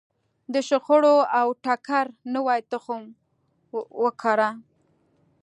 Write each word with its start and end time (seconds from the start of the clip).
د 0.53 0.55
شخړو 0.67 1.15
او 1.39 1.47
ټکر 1.63 2.05
نوی 2.35 2.59
تخم 2.71 3.01
وکره. 4.03 4.49